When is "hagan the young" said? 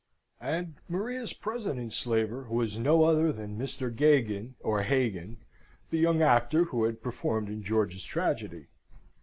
4.81-6.23